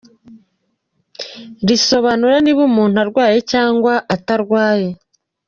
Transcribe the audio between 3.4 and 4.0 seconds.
cyangwa